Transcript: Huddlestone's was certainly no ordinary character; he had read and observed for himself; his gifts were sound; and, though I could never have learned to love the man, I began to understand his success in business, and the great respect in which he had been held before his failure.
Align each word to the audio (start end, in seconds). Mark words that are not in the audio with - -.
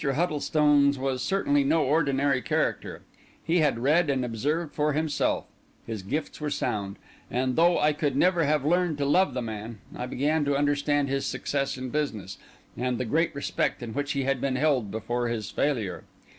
Huddlestone's 0.03 0.97
was 0.97 1.21
certainly 1.21 1.63
no 1.63 1.83
ordinary 1.83 2.41
character; 2.41 3.03
he 3.43 3.59
had 3.59 3.77
read 3.77 4.09
and 4.09 4.25
observed 4.25 4.73
for 4.73 4.93
himself; 4.93 5.45
his 5.85 6.01
gifts 6.01 6.41
were 6.41 6.49
sound; 6.49 6.95
and, 7.29 7.55
though 7.55 7.77
I 7.77 7.93
could 7.93 8.15
never 8.15 8.45
have 8.45 8.65
learned 8.65 8.97
to 8.97 9.05
love 9.05 9.35
the 9.35 9.43
man, 9.43 9.77
I 9.95 10.07
began 10.07 10.43
to 10.45 10.57
understand 10.57 11.07
his 11.07 11.27
success 11.27 11.77
in 11.77 11.91
business, 11.91 12.39
and 12.75 12.97
the 12.97 13.05
great 13.05 13.35
respect 13.35 13.83
in 13.83 13.93
which 13.93 14.13
he 14.13 14.23
had 14.23 14.41
been 14.41 14.55
held 14.55 14.89
before 14.89 15.27
his 15.27 15.51
failure. 15.51 16.03